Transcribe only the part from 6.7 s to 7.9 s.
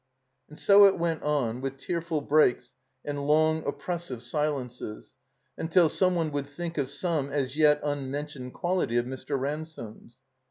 of some as yet